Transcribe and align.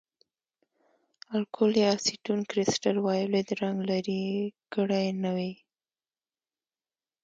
الکول 1.35 1.73
یا 1.83 1.89
اسیټون 1.97 2.39
کرسټل 2.49 2.95
وایولېټ 3.01 3.47
رنګ 3.61 3.77
لرې 3.89 4.23
کړی 4.73 5.05
نه 5.23 5.31
وي. 5.37 5.51